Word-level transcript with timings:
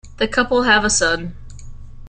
The 0.17 0.27
couple 0.27 0.63
have 0.63 0.83
a 0.83 0.89
son. 0.89 1.35